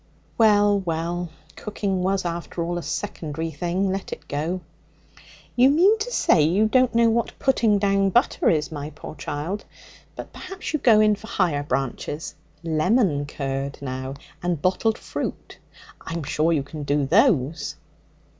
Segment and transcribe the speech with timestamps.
[0.35, 3.91] 'Well, well, cooking was, after all, a secondary thing.
[3.91, 4.61] Let it go.'
[5.55, 9.63] 'You mean to say you don't know what putting down butter is, my poor child?
[10.15, 12.33] But perhaps you go in for higher branches?
[12.63, 15.59] Lemon curd, now, and bottled fruit.
[16.01, 17.75] I'm sure you can do those?'